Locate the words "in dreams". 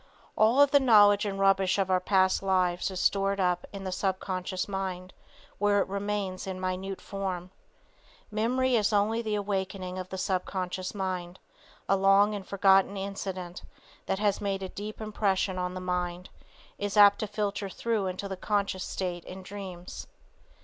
19.25-20.07